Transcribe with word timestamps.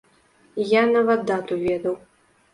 Я 0.69 0.81
нават 0.95 1.29
дату 1.33 1.61
ведаў. 1.69 1.95